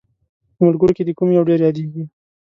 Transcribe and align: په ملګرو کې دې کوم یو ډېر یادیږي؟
په 0.55 0.61
ملګرو 0.67 0.95
کې 0.97 1.03
دې 1.07 1.13
کوم 1.17 1.29
یو 1.37 1.47
ډېر 1.49 1.59
یادیږي؟ 1.65 2.03